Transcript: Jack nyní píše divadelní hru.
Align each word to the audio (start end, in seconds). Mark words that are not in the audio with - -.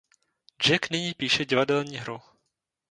Jack 0.59 0.89
nyní 0.89 1.13
píše 1.13 1.45
divadelní 1.45 1.97
hru. 1.97 2.21